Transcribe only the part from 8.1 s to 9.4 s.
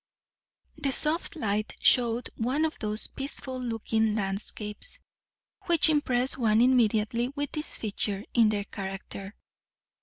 in their character.